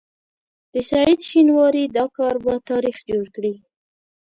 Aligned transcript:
د 0.73 0.75
سعید 0.89 1.19
شینواري 1.29 1.85
دا 1.97 2.05
کار 2.17 2.35
به 2.43 2.53
تاریخ 2.69 2.97
جوړ 3.09 3.25
کړي. 3.35 3.53